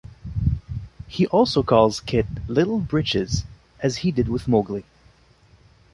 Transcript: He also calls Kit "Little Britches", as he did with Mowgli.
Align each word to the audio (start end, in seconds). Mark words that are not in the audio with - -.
He 1.07 1.27
also 1.27 1.61
calls 1.61 1.99
Kit 1.99 2.25
"Little 2.47 2.79
Britches", 2.79 3.43
as 3.81 3.97
he 3.97 4.11
did 4.11 4.29
with 4.29 4.47
Mowgli. 4.47 4.83